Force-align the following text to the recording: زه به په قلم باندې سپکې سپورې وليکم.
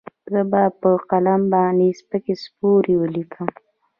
زه 0.31 0.39
به 0.51 0.63
په 0.81 0.89
قلم 1.09 1.41
باندې 1.53 1.97
سپکې 1.99 2.35
سپورې 2.43 2.93
وليکم. 3.01 3.49